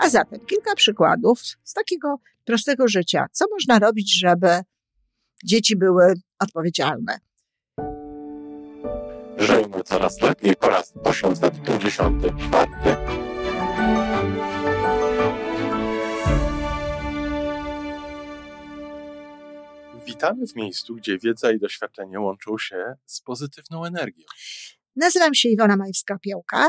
[0.00, 3.26] A zatem kilka przykładów z takiego prostego życia.
[3.32, 4.48] Co można robić, żeby
[5.44, 7.18] dzieci były odpowiedzialne?
[9.38, 12.70] Żyjmy coraz lepiej po raz 854.
[20.06, 24.24] Witamy w miejscu, gdzie wiedza i doświadczenie łączą się z pozytywną energią.
[24.96, 26.68] Nazywam się Iwona Majwska-Piołka.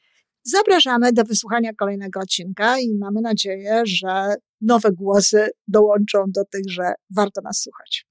[0.43, 6.93] Zapraszamy do wysłuchania kolejnego odcinka i mamy nadzieję, że nowe głosy dołączą do tych, że
[7.15, 8.05] warto nas słuchać.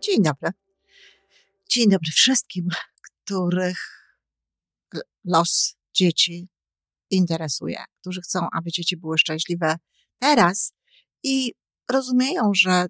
[0.00, 0.50] Dzień dobry.
[1.68, 2.68] Dzień dobry wszystkim,
[3.02, 3.78] których
[5.24, 6.48] los dzieci
[7.10, 9.76] interesuje, którzy chcą, aby dzieci były szczęśliwe
[10.18, 10.72] teraz
[11.22, 11.52] i
[11.90, 12.86] rozumieją, że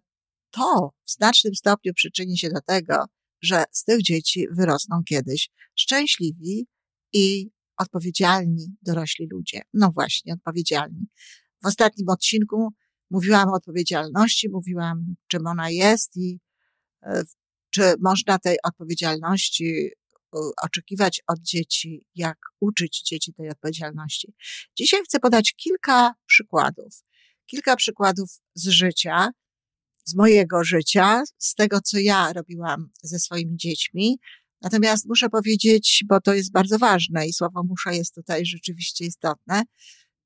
[0.51, 3.05] to w znacznym stopniu przyczyni się do tego,
[3.43, 6.67] że z tych dzieci wyrosną kiedyś szczęśliwi
[7.13, 9.63] i odpowiedzialni dorośli ludzie.
[9.75, 11.07] No właśnie, odpowiedzialni.
[11.63, 12.69] W ostatnim odcinku
[13.11, 16.41] mówiłam o odpowiedzialności, mówiłam, czym ona jest i
[17.03, 17.23] e,
[17.71, 19.91] czy można tej odpowiedzialności
[20.63, 24.35] oczekiwać od dzieci, jak uczyć dzieci tej odpowiedzialności.
[24.77, 27.03] Dzisiaj chcę podać kilka przykładów.
[27.47, 29.29] Kilka przykładów z życia,
[30.11, 34.19] z mojego życia, z tego, co ja robiłam ze swoimi dziećmi.
[34.63, 39.63] Natomiast muszę powiedzieć, bo to jest bardzo ważne i słowo muszę jest tutaj rzeczywiście istotne,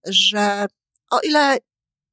[0.07, 0.67] że
[1.11, 1.59] o ile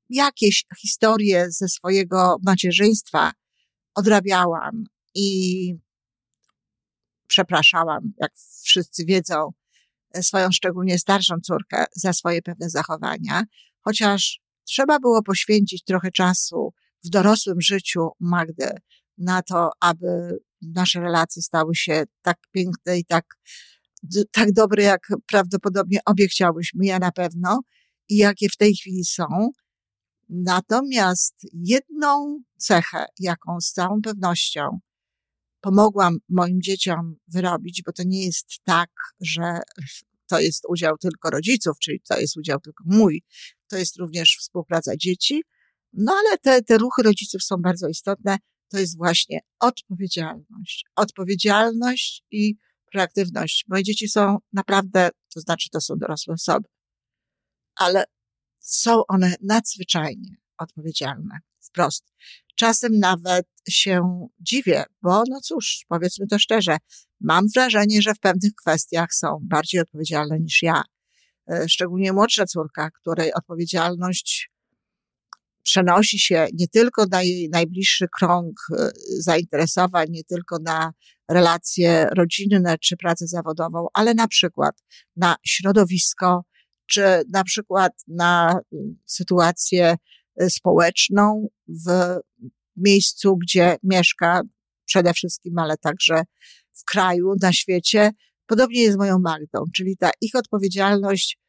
[0.10, 3.32] jakieś historie ze swojego macierzyństwa
[3.96, 4.84] odrabiałam
[5.16, 5.76] i
[7.28, 8.32] przepraszałam, jak
[8.64, 9.52] wszyscy wiedzą,
[10.22, 13.44] swoją szczególnie starszą córkę za swoje pewne zachowania,
[13.80, 18.70] chociaż trzeba było poświęcić trochę czasu w dorosłym życiu Magdy
[19.18, 23.26] na to, aby nasze relacje stały się tak piękne i tak,
[24.32, 27.62] tak dobre, jak prawdopodobnie obie chciałyśmy, ja na pewno,
[28.10, 29.50] i jakie w tej chwili są.
[30.30, 34.80] Natomiast jedną cechę, jaką z całą pewnością
[35.62, 38.90] pomogłam moim dzieciom wyrobić, bo to nie jest tak,
[39.22, 39.60] że
[40.28, 43.24] to jest udział tylko rodziców, czyli to jest udział tylko mój,
[43.68, 45.44] to jest również współpraca dzieci,
[45.94, 48.38] no ale te, te ruchy rodziców są bardzo istotne.
[48.70, 50.86] To jest właśnie odpowiedzialność.
[50.96, 52.56] Odpowiedzialność i
[52.92, 53.66] proaktywność.
[53.68, 56.68] Moje dzieci są naprawdę, to znaczy to są dorosłe osoby,
[57.76, 58.04] ale
[58.60, 61.40] są one nadzwyczajnie odpowiedzialne.
[61.60, 62.14] Wprost.
[62.56, 66.78] Czasem nawet się dziwię, bo no cóż, powiedzmy to szczerze,
[67.22, 70.84] mam wrażenie, że w pewnych kwestiach są bardziej odpowiedzialne niż ja.
[71.52, 74.51] E, szczególnie młodsza córka, której odpowiedzialność
[75.64, 78.90] przenosi się nie tylko na jej najbliższy krąg e,
[79.20, 80.92] zainteresowań, nie tylko na
[81.30, 84.84] relacje rodzinne czy pracę zawodową, ale na przykład
[85.16, 86.44] na środowisko,
[86.86, 87.02] czy
[87.34, 89.96] na przykład na mm, sytuację
[90.40, 92.20] e, społeczną w
[92.76, 94.42] miejscu, gdzie mieszka
[94.86, 96.24] przede wszystkim, ale także
[96.74, 98.12] w kraju, na świecie.
[98.46, 101.41] Podobnie jest z moją Magdą, czyli ta ich odpowiedzialność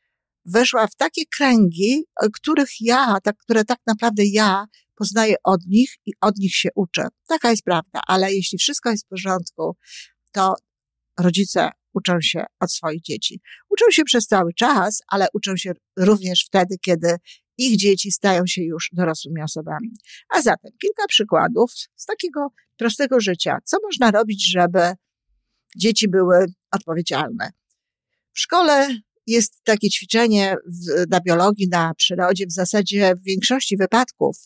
[0.44, 5.94] weszła w takie kręgi, e, których ja, tak, które tak naprawdę ja poznaję od nich
[6.06, 7.08] i od nich się uczę.
[7.28, 9.76] Taka jest prawda, ale jeśli wszystko jest w porządku,
[10.32, 10.54] to
[11.19, 13.41] rodzice uczą się od swoich dzieci.
[13.70, 17.16] Uczą się przez cały czas, ale uczą się również wtedy, kiedy
[17.58, 19.91] ich dzieci stają się już dorosłymi osobami.
[20.28, 23.58] A zatem kilka przykładów z takiego prostego życia.
[23.64, 24.92] Co można robić, żeby
[25.76, 27.50] dzieci były odpowiedzialne?
[28.32, 28.88] W szkole
[29.26, 34.36] jest takie ćwiczenie w, na biologii, na przyrodzie, w zasadzie w większości wypadków,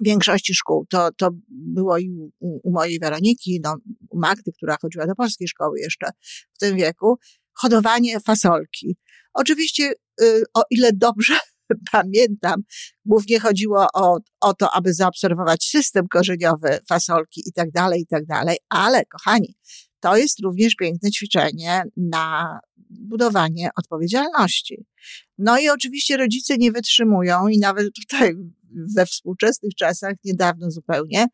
[0.00, 0.86] w większości szkół.
[0.90, 3.76] To, to było i u, u mojej Weroniki, no,
[4.10, 6.06] u Magdy, która chodziła do polskiej szkoły jeszcze
[6.52, 7.18] w tym wieku,
[7.52, 8.96] hodowanie fasolki.
[9.34, 11.38] Oczywiście, y, o ile dobrze
[11.92, 12.62] pamiętam,
[13.04, 18.26] głównie chodziło o, o to, aby zaobserwować system korzeniowy fasolki i tak dalej, i tak
[18.26, 19.54] dalej, ale kochani,
[20.04, 22.60] to jest również piękne ćwiczenie na
[22.90, 24.86] budowanie odpowiedzialności.
[25.38, 28.34] No i oczywiście rodzice nie wytrzymują i nawet tutaj
[28.96, 31.26] we współczesnych czasach, niedawno zupełnie,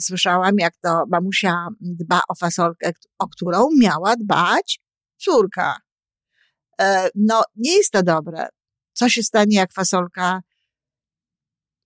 [0.00, 4.80] słyszałam, jak to mamusia dba o fasolkę, o którą miała dbać
[5.16, 5.76] córka.
[6.80, 8.48] E, no, nie jest to dobre.
[8.92, 10.40] Co się stanie, jak fasolka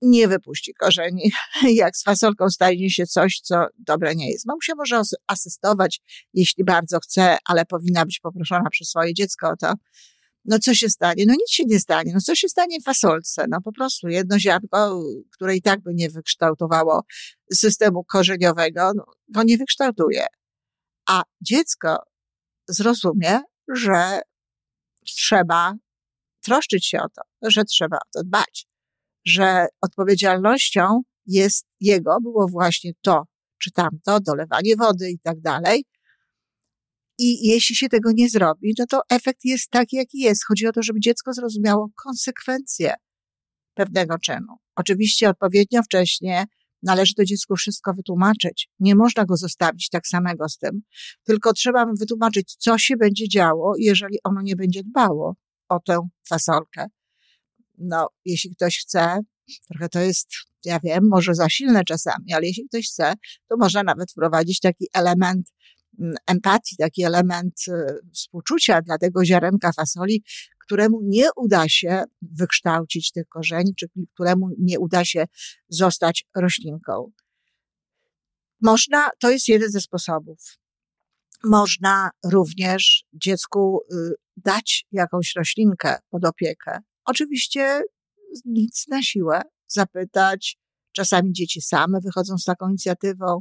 [0.02, 1.30] nie wypuści korzeni.
[1.82, 4.46] Jak z fasolką stanie się coś, co dobre nie jest.
[4.46, 6.00] Mamusia może asystować,
[6.34, 9.74] jeśli bardzo chce, ale powinna być poproszona przez swoje dziecko o to.
[10.44, 11.24] No co się stanie?
[11.26, 12.12] No nic się nie stanie.
[12.14, 13.44] No co się stanie w fasolce?
[13.48, 15.02] No po prostu jedno ziarnko,
[15.32, 17.02] które i tak by nie wykształtowało
[17.52, 20.26] systemu korzeniowego, no, go nie wykształtuje.
[21.08, 21.98] A dziecko
[22.68, 23.40] zrozumie,
[23.74, 24.20] że
[25.04, 25.74] trzeba
[26.42, 28.66] troszczyć się o to, że trzeba o to dbać,
[29.26, 33.24] że odpowiedzialnością jest jego, było właśnie to
[33.58, 35.84] czy tamto, dolewanie wody i tak dalej.
[37.18, 40.44] I jeśli się tego nie zrobi, no to efekt jest taki, jaki jest.
[40.46, 42.94] Chodzi o to, żeby dziecko zrozumiało konsekwencje
[43.74, 44.56] pewnego czynu.
[44.76, 46.44] Oczywiście odpowiednio wcześnie
[46.82, 48.68] należy to dziecku wszystko wytłumaczyć.
[48.80, 50.82] Nie można go zostawić tak samego z tym,
[51.24, 55.36] tylko trzeba wytłumaczyć, co się będzie działo, jeżeli ono nie będzie dbało
[55.68, 56.86] o tę fasolkę.
[57.78, 59.18] No, jeśli ktoś chce,
[59.68, 60.28] trochę to jest,
[60.64, 63.14] ja wiem, może za silne czasami, ale jeśli ktoś chce,
[63.48, 65.52] to można nawet wprowadzić taki element
[66.00, 67.72] mm, empatii, taki element y,
[68.14, 70.24] współczucia dla tego ziarenka fasoli,
[70.66, 75.26] któremu nie uda się wykształcić tych korzeni, czy któremu nie uda się
[75.68, 77.12] zostać roślinką.
[78.62, 80.38] Można, to jest jeden ze sposobów.
[81.44, 83.96] Można również dziecku y,
[84.36, 86.78] dać jakąś roślinkę pod opiekę.
[87.06, 87.82] Oczywiście
[88.44, 90.58] nic na siłę, zapytać.
[90.92, 93.40] Czasami dzieci same wychodzą z taką inicjatywą.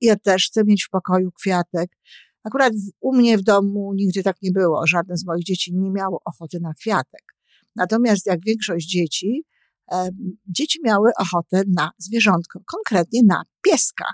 [0.00, 1.90] Ja też chcę mieć w pokoju kwiatek.
[2.44, 4.86] Akurat u mnie w domu nigdy tak nie było.
[4.86, 7.22] Żadne z moich dzieci nie miało ochoty na kwiatek.
[7.76, 9.44] Natomiast jak większość dzieci,
[10.46, 14.04] dzieci miały ochotę na zwierzątko, konkretnie na pieska.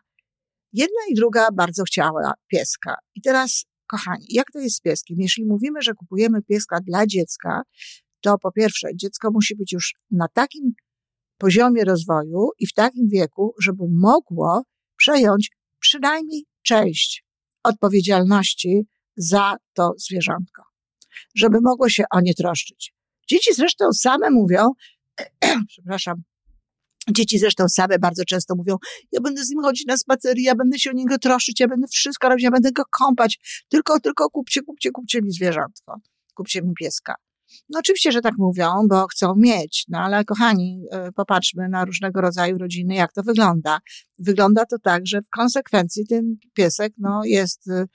[0.72, 2.96] Jedna i druga bardzo chciała pieska.
[3.14, 5.16] I teraz, kochani, jak to jest z pieskiem?
[5.20, 7.62] Jeśli mówimy, że kupujemy pieska dla dziecka,
[8.20, 10.72] to po pierwsze, dziecko musi być już na takim
[11.38, 14.62] poziomie rozwoju i w takim wieku, żeby mogło
[14.96, 17.24] przejąć przynajmniej część
[17.62, 18.82] odpowiedzialności
[19.16, 20.62] za to zwierzątko,
[21.34, 22.94] żeby mogło się o nie troszczyć.
[23.30, 24.72] Dzieci zresztą same mówią,
[25.68, 26.22] przepraszam,
[27.10, 28.76] Dzieci zresztą same bardzo często mówią,
[29.12, 31.86] ja będę z nim chodzić na spacery, ja będę się o niego troszczyć, ja będę
[31.86, 33.38] wszystko robić, ja będę go kąpać,
[33.68, 36.00] tylko, tylko kupcie, kupcie, kupcie mi zwierzątko,
[36.34, 37.14] kupcie mi pieska.
[37.68, 42.20] No oczywiście, że tak mówią, bo chcą mieć, no ale kochani, e, popatrzmy na różnego
[42.20, 43.78] rodzaju rodziny, jak to wygląda.
[44.18, 47.86] Wygląda to tak, że w konsekwencji ten piesek, no, jest e,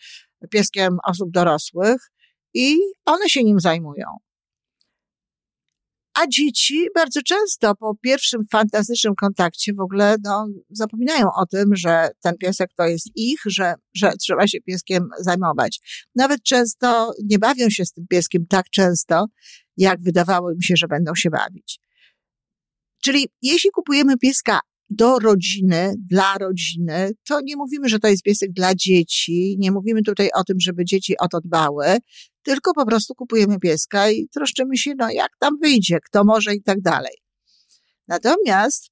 [0.48, 2.12] pieskiem osób dorosłych
[2.54, 4.06] i one się nim zajmują.
[6.16, 12.10] A dzieci bardzo często po pierwszym fantastycznym kontakcie w ogóle no, zapominają o tym, że
[12.24, 15.80] ten piesek to jest ich, że, że trzeba się pieskiem zajmować.
[16.16, 19.26] Nawet często nie bawią się z tym pieskiem tak często,
[19.78, 21.80] jak wydawało im się, że będą się bawić.
[23.04, 24.60] Czyli jeśli kupujemy pieska
[24.90, 30.02] do rodziny, dla rodziny, to nie mówimy, że to jest piesek dla dzieci, nie mówimy
[30.02, 31.86] tutaj o tym, żeby dzieci o to dbały,
[32.44, 36.62] tylko po prostu kupujemy pieska i troszczymy się, no jak tam wyjdzie, kto może i
[36.62, 37.14] tak dalej.
[38.08, 38.90] Natomiast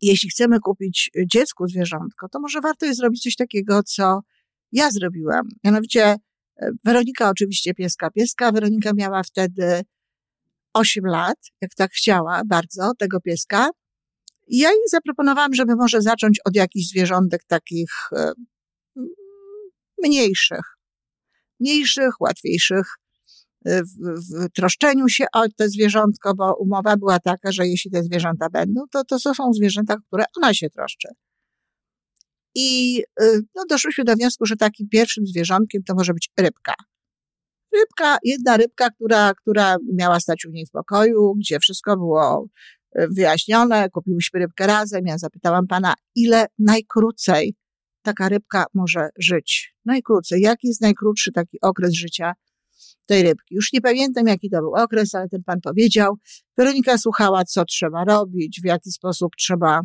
[0.00, 4.20] jeśli chcemy kupić dziecku zwierzątko, to może warto jest zrobić coś takiego, co
[4.72, 5.48] ja zrobiłam.
[5.64, 8.10] Mianowicie e, Weronika oczywiście pieska.
[8.10, 9.82] Pieska Weronika miała wtedy
[10.72, 13.70] 8 lat, jak tak chciała bardzo, tego pieska.
[14.46, 18.32] Ja jej zaproponowałam, żeby może zacząć od jakichś zwierzątek takich e,
[20.04, 20.76] mniejszych
[21.60, 22.86] mniejszych, łatwiejszych
[23.68, 23.88] y, w,
[24.30, 28.80] w troszczeniu się o te zwierzątko, bo umowa była taka, że jeśli te zwierzęta będą,
[28.90, 31.08] to to są zwierzęta, które ona się troszczy.
[32.54, 36.74] I y, no, doszłyśmy do wniosku, że takim pierwszym zwierzątkiem to może być rybka.
[37.74, 42.46] Rybka, jedna rybka, która, która miała stać u niej w pokoju, gdzie wszystko było
[43.10, 45.06] wyjaśnione, kupiłyśmy rybkę razem.
[45.06, 47.56] Ja zapytałam pana, ile najkrócej
[48.02, 49.74] taka rybka może żyć?
[49.84, 50.40] Najkrócej.
[50.40, 52.32] Jaki jest najkrótszy taki okres życia
[53.06, 53.54] tej rybki?
[53.54, 56.16] Już nie pamiętam, jaki to był okres, ale ten pan powiedział.
[56.56, 59.80] Weronika słuchała, co trzeba robić, w jaki sposób trzeba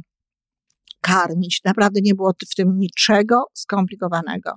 [1.01, 1.61] karmić.
[1.65, 4.51] Naprawdę nie było w tym niczego skomplikowanego.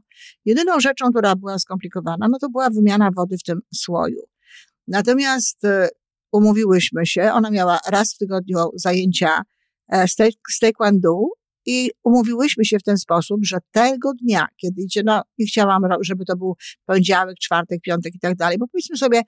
[0.44, 4.22] Jedyną rzeczą, która była skomplikowana, no to była wymiana wody w tym słoju.
[4.88, 5.88] Natomiast e,
[6.34, 9.42] umówiłyśmy się, ona miała raz w tygodniu zajęcia
[9.92, 10.08] e,
[10.48, 11.20] z taekwondo
[11.66, 16.24] i umówiłyśmy się w ten sposób, że tego dnia, kiedy idzie, no i chciałam, żeby
[16.24, 19.22] to był poniedziałek, czwartek, piątek i tak dalej, bo powiedzmy sobie,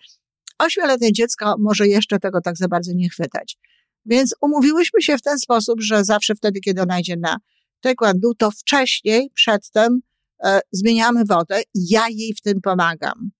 [0.58, 3.58] ośmioletnie dziecko może jeszcze tego tak za bardzo nie chwytać.
[4.06, 7.36] Więc umówiłyśmy się w ten sposób, że zawsze wtedy, kiedy ona idzie na
[7.80, 10.00] taekwondo, to wcześniej, przedtem
[10.44, 13.30] e, zmieniamy wodę i ja jej w tym pomagam.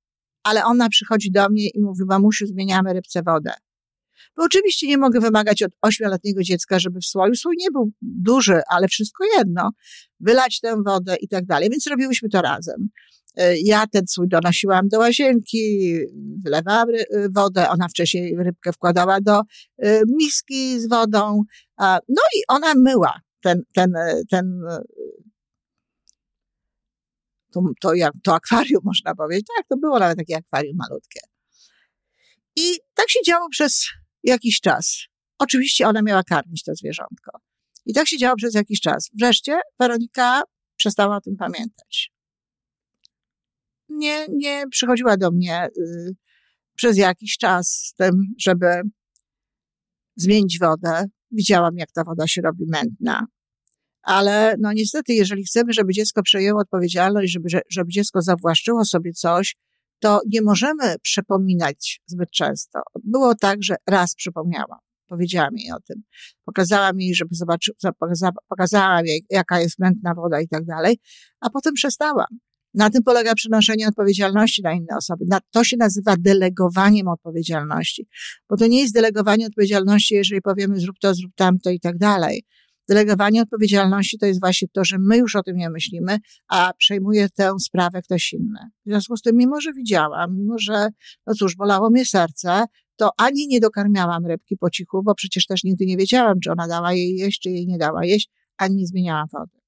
[0.47, 3.53] Ale ona przychodzi do mnie i mówi, mamusiu, zmieniamy rybce wodę.
[4.37, 8.61] Bo oczywiście nie mogę wymagać od ośmioletniego dziecka, żeby w słoju, słój nie był duży,
[8.71, 9.71] ale wszystko jedno,
[10.21, 12.89] wylać tę wodę i tak dalej, więc robiłyśmy to razem.
[13.37, 15.95] E, ja ten słój donosiłam do łazienki,
[16.45, 16.89] wylewałam
[17.31, 19.41] wodę, ona wcześniej rybkę wkładała do
[19.79, 21.43] e, miski z wodą,
[22.09, 23.93] no i ona myła ten, ten,
[24.31, 24.61] ten
[27.57, 29.47] to, to, to akwarium, można powiedzieć.
[29.57, 31.21] Tak, to było nawet takie akwarium malutkie.
[32.57, 33.87] I tak się działo przez
[34.23, 34.99] jakiś czas.
[35.39, 37.39] Oczywiście ona miała karmić to zwierzątko.
[37.87, 39.11] I tak się działo przez jakiś czas.
[39.21, 40.43] Wreszcie Weronika
[40.77, 42.13] przestała o tym pamiętać.
[43.89, 46.17] Nie, nie przychodziła do mnie y,
[46.75, 48.67] przez jakiś czas z tym, żeby
[50.17, 51.05] zmienić wodę.
[51.31, 53.27] Widziałam, jak ta woda się robi mętna
[54.07, 59.57] ale no niestety, jeżeli chcemy, żeby dziecko przejęło odpowiedzialność, żeby, żeby dziecko zawłaszczyło sobie coś,
[59.99, 62.81] to nie możemy przypominać zbyt często.
[63.05, 64.79] Było tak, że raz przypomniałam.
[65.09, 66.03] Powiedziałam jej o tym.
[66.45, 67.77] Pokazałam jej, żeby zobaczyła,
[68.49, 70.99] pokazałam jej, jaka jest mętna woda i tak dalej,
[71.41, 72.27] a potem przestałam.
[72.75, 75.25] Na tym polega przenoszenie odpowiedzialności na inne osoby.
[75.51, 78.07] To się nazywa delegowaniem odpowiedzialności,
[78.51, 82.45] bo to nie jest delegowanie odpowiedzialności, jeżeli powiemy zrób to, zrób tamto i tak dalej.
[82.89, 87.29] Delegowanie odpowiedzialności to jest właśnie to, że my już o tym nie myślimy, a przejmuje
[87.29, 88.61] tę sprawę ktoś inny.
[88.87, 90.89] W związku z tym, mimo że widziałam, mimo że,
[91.27, 92.65] no cóż, bolało mnie serce,
[92.97, 96.69] to ani nie dokarmiałam rybki po cichu, bo przecież też nigdy nie wiedziałam, czy ona
[96.69, 99.59] dała jej jeść, czy jej nie dała jeść, ani nie zmieniałam wody.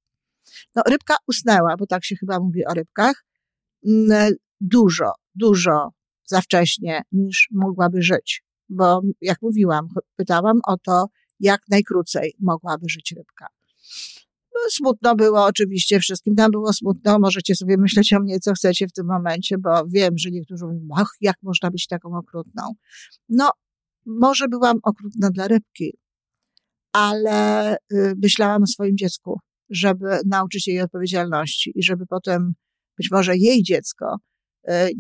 [0.76, 3.24] No, rybka usnęła, bo tak się chyba mówi o rybkach,
[3.86, 5.88] mm, dużo, dużo
[6.24, 8.44] za wcześnie niż mogłaby żyć.
[8.68, 11.06] Bo jak mówiłam, pytałam o to,
[11.40, 13.46] jak najkrócej mogłaby żyć rybka.
[14.54, 17.18] No, smutno było oczywiście, wszystkim tam było smutno.
[17.18, 20.88] Możecie sobie myśleć o mnie, co chcecie w tym momencie, bo wiem, że niektórzy mówią,
[20.96, 22.62] ach, jak można być taką okrutną.
[23.28, 23.50] No,
[24.06, 25.98] może byłam okrutna dla rybki,
[26.92, 29.40] ale y, myślałam o swoim dziecku,
[29.70, 32.54] żeby nauczyć jej odpowiedzialności i żeby potem
[32.98, 34.16] być może jej dziecko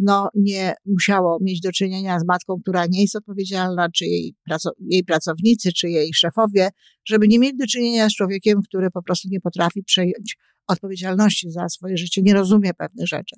[0.00, 4.34] no, nie musiało mieć do czynienia z matką, która nie jest odpowiedzialna, czy jej,
[4.80, 6.68] jej pracownicy, czy jej szefowie,
[7.04, 10.36] żeby nie mieć do czynienia z człowiekiem, który po prostu nie potrafi przejąć
[10.68, 13.36] odpowiedzialności za swoje życie, nie rozumie pewnych rzeczy.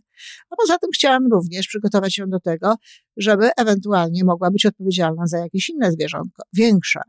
[0.51, 2.75] A poza tym chciałam również przygotować się do tego,
[3.17, 7.01] żeby ewentualnie mogła być odpowiedzialna za jakieś inne zwierzątko, większe.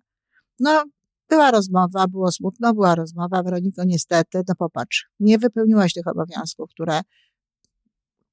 [0.60, 0.84] No,
[1.30, 3.44] była rozmowa, było smutno, była rozmowa.
[3.44, 7.02] Weroniko, niestety, no popatrz, nie wypełniłaś tych obowiązków, które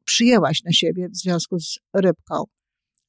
[0.09, 2.45] przyjęłaś na siebie w związku z rybką.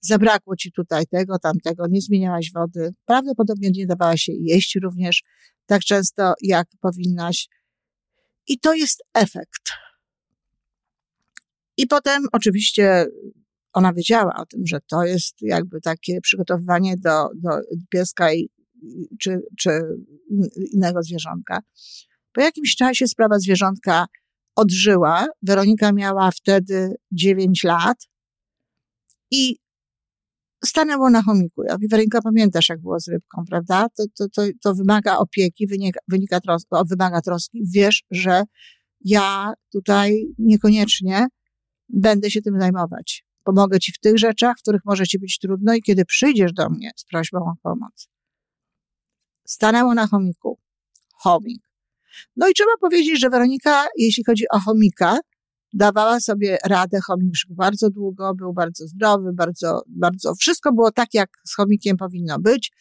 [0.01, 5.23] Zabrakło ci tutaj tego, tamtego, nie zmieniałaś wody, prawdopodobnie nie dawałaś się jeść również
[5.65, 7.47] tak często, jak powinnaś.
[8.47, 9.71] I to jest efekt.
[11.77, 13.05] I potem oczywiście
[13.73, 17.49] ona wiedziała o tym, że to jest jakby takie przygotowywanie do, do
[17.89, 18.49] pieska i,
[19.19, 19.81] czy, czy
[20.73, 21.59] innego zwierzątka.
[22.33, 24.05] Po jakimś czasie sprawa zwierzątka
[24.59, 25.25] odżyła.
[25.41, 27.97] Weronika miała wtedy 9 lat
[29.31, 29.57] i
[30.65, 31.63] stanęło na chomiku.
[31.63, 33.87] Ja Weronika, pamiętasz, jak było z rybką, prawda?
[33.97, 36.39] To, to, to, to wymaga opieki, wynika, wynika
[36.85, 37.63] wymaga troski.
[37.73, 38.43] Wiesz, że
[39.01, 41.27] ja tutaj niekoniecznie
[41.89, 43.25] będę się tym zajmować.
[43.43, 46.69] Pomogę ci w tych rzeczach, w których może ci być trudno i kiedy przyjdziesz do
[46.69, 48.09] mnie z prośbą o pomoc.
[49.45, 50.59] Stanęło na chomiku.
[51.13, 51.68] Chomik.
[52.35, 55.19] No i trzeba powiedzieć, że Weronika, jeśli chodzi o chomika,
[55.73, 56.99] dawała sobie radę.
[57.07, 61.97] Chomik żył bardzo długo, był bardzo zdrowy, bardzo, bardzo, wszystko było tak, jak z chomikiem
[61.97, 62.71] powinno być.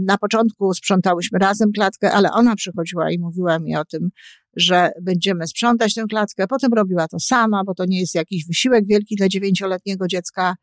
[0.00, 4.08] Na początku sprzątałyśmy razem klatkę, ale ona przychodziła i mówiła mi o tym,
[4.56, 6.46] że będziemy sprzątać tę klatkę.
[6.46, 10.54] Potem robiła to sama, bo to nie jest jakiś wysiłek wielki dla dziewięcioletniego dziecka.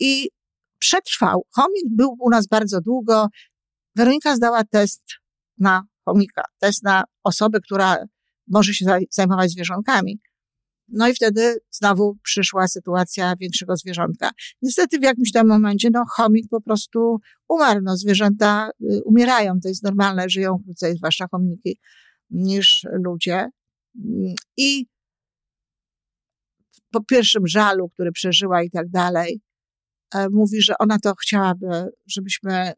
[0.00, 0.30] I
[0.78, 1.46] przetrwał.
[1.54, 3.28] Chomik był u nas bardzo długo.
[3.94, 5.02] Weronika zdała test
[5.58, 6.42] na chomika.
[6.58, 7.96] To jest na osobę, która
[8.48, 10.20] może się zajmować zwierzątkami.
[10.88, 14.30] No i wtedy znowu przyszła sytuacja większego zwierzątka.
[14.62, 17.80] Niestety w jakimś tam momencie, no chomik po prostu umarł.
[17.84, 21.78] No zwierzęta y, umierają, to jest normalne, żyją krócej, zwłaszcza chomiki,
[22.30, 23.48] niż ludzie.
[24.56, 24.86] I
[26.90, 29.40] po pierwszym żalu, który przeżyła i tak dalej,
[30.30, 31.66] mówi, że ona to chciałaby,
[32.06, 32.74] żebyśmy y,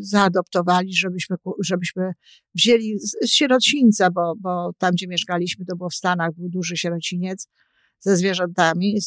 [0.00, 2.12] zaadoptowali, żebyśmy, żebyśmy
[2.54, 6.76] wzięli z, z sierocińca, bo, bo tam, gdzie mieszkaliśmy, to było w Stanach, był duży
[6.76, 7.48] sierociniec
[8.00, 8.98] ze zwierzętami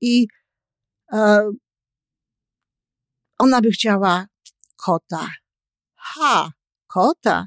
[0.00, 0.26] i
[1.12, 1.50] e,
[3.38, 4.26] ona by chciała
[4.76, 5.28] kota.
[5.96, 6.50] Ha,
[6.86, 7.46] kota.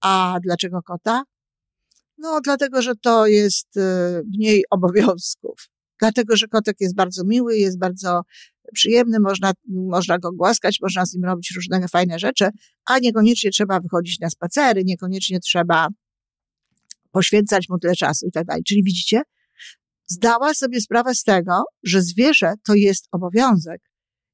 [0.00, 1.22] A dlaczego kota?
[2.18, 3.80] No, dlatego, że to jest y,
[4.26, 5.68] mniej obowiązków
[6.00, 8.22] dlatego że kotek jest bardzo miły, jest bardzo
[8.72, 12.48] przyjemny, można, można go głaskać, można z nim robić różne fajne rzeczy,
[12.86, 15.88] a niekoniecznie trzeba wychodzić na spacery, niekoniecznie trzeba
[17.10, 18.62] poświęcać mu tyle czasu i tak dalej.
[18.66, 19.22] Czyli widzicie,
[20.06, 23.80] zdała sobie sprawę z tego, że zwierzę to jest obowiązek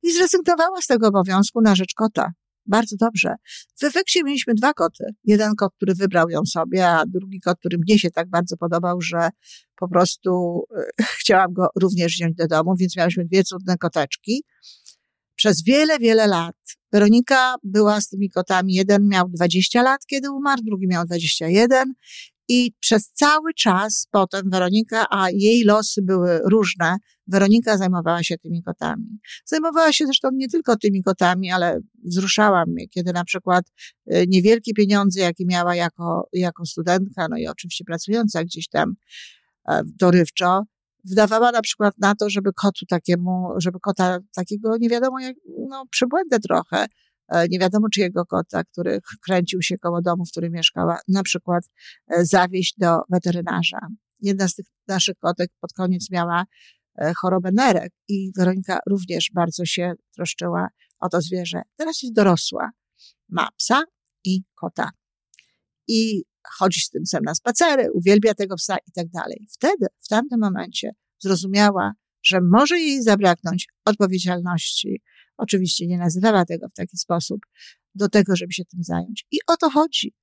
[0.02, 2.32] i zrezygnowała z tego obowiązku na rzecz kota.
[2.66, 3.34] Bardzo dobrze.
[3.80, 5.04] W efekcie mieliśmy dwa koty.
[5.24, 9.00] Jeden kot, który wybrał ją sobie, a drugi kot, który mnie się tak bardzo podobał,
[9.00, 9.28] że
[9.76, 14.44] po prostu e, chciałam go również wziąć do domu, więc miałyśmy dwie cudne koteczki.
[15.36, 16.56] Przez wiele, wiele lat
[16.94, 18.74] Weronika była z tymi kotami.
[18.74, 21.94] Jeden miał 20 lat, kiedy umarł, drugi miał 21
[22.48, 26.96] i przez cały czas potem Weronika, a jej losy były różne,
[27.26, 29.18] Weronika zajmowała się tymi kotami.
[29.44, 33.64] Zajmowała się zresztą nie tylko tymi kotami, ale wzruszała mnie, kiedy na przykład
[34.12, 38.94] y, niewielkie pieniądze, jakie miała jako, jako studentka, no i oczywiście pracująca gdzieś tam
[39.68, 40.62] e, dorywczo,
[41.04, 45.36] wydawała na przykład na to, żeby kotu takiemu, żeby kota takiego nie wiadomo jak,
[45.68, 46.86] no przybłędę trochę,
[47.50, 51.64] nie wiadomo czyjego kota, który kręcił się koło domu, w którym mieszkała, na przykład
[52.08, 53.78] e, zawieźć do weterynarza.
[54.20, 56.44] Jedna z tych naszych kotek pod koniec miała
[56.98, 60.68] e, chorobę nerek i Weronika również bardzo się troszczyła
[61.00, 61.62] o to zwierzę.
[61.76, 62.70] Teraz jest dorosła.
[63.28, 63.84] Ma psa
[64.24, 64.90] i kota.
[65.88, 66.22] I
[66.58, 69.46] chodzi z tym psem na spacery, uwielbia tego psa i tak dalej.
[69.52, 70.90] Wtedy, w tamtym momencie
[71.22, 75.02] zrozumiała, że może jej zabraknąć odpowiedzialności,
[75.36, 77.40] Oczywiście nie nazywała tego w taki sposób,
[77.94, 79.26] do tego, żeby się tym zająć.
[79.30, 80.14] I o to chodzi.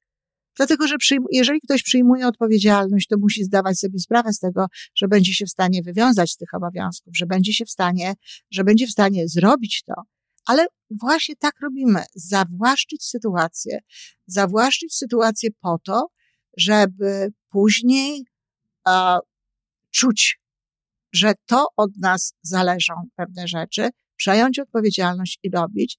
[0.55, 0.95] Dlatego, że
[1.31, 4.65] jeżeli ktoś przyjmuje odpowiedzialność, to musi zdawać sobie sprawę z tego,
[4.95, 8.13] że będzie się w stanie wywiązać z tych obowiązków, że będzie się w stanie,
[8.51, 9.93] że będzie w stanie zrobić to.
[10.45, 10.65] Ale
[11.01, 12.03] właśnie tak robimy.
[12.15, 13.79] Zawłaszczyć sytuację.
[14.27, 16.07] Zawłaszczyć sytuację po to,
[16.57, 18.23] żeby później
[18.85, 19.19] a,
[19.91, 20.39] czuć,
[21.13, 23.89] że to od nas zależą pewne rzeczy,
[24.21, 25.97] przejąć odpowiedzialność i robić,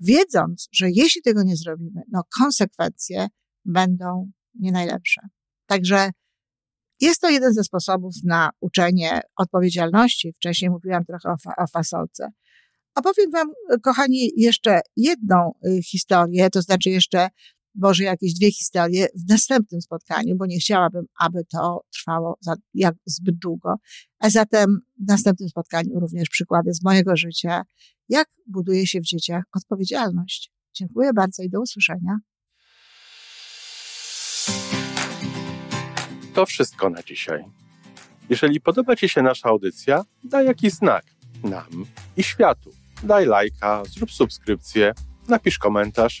[0.00, 3.26] wiedząc, że jeśli tego nie zrobimy, no konsekwencje
[3.64, 5.20] będą nie najlepsze.
[5.66, 6.10] Także
[7.00, 10.32] jest to jeden ze sposobów na uczenie odpowiedzialności.
[10.36, 12.28] Wcześniej mówiłam trochę o, fa o fasolce.
[12.94, 13.48] Opowiem Wam,
[13.82, 17.28] kochani, jeszcze jedną y, historię, to znaczy jeszcze
[17.74, 22.94] może jakieś dwie historie w następnym spotkaniu, bo nie chciałabym, aby to trwało za, jak
[23.06, 23.74] zbyt długo.
[24.18, 27.62] A zatem w następnym spotkaniu również przykłady z mojego życia,
[28.08, 30.52] jak buduje się w dzieciach odpowiedzialność.
[30.74, 32.18] Dziękuję bardzo i do usłyszenia.
[36.34, 37.44] To wszystko na dzisiaj.
[38.30, 41.04] Jeżeli podoba Ci się nasza audycja, daj jakiś znak
[41.44, 42.70] nam i światu.
[43.02, 44.92] Daj lajka, zrób subskrypcję,
[45.28, 46.20] napisz komentarz